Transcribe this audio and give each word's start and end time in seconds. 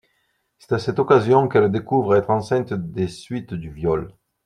C'est 0.57 0.71
à 0.71 0.79
cette 0.79 0.97
occasion 0.97 1.47
qu'elle 1.47 1.71
découvre 1.71 2.15
être 2.15 2.31
enceinte 2.31 2.73
des 2.73 3.07
suites 3.07 3.53
du 3.53 3.69
viol. 3.69 4.15